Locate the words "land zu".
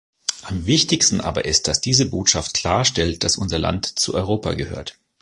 3.61-4.15